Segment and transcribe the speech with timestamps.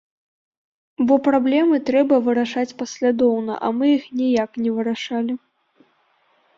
[1.11, 5.33] Бо праблемы трэба вырашаць паслядоўна, а мы іх ніяк не вырашалі.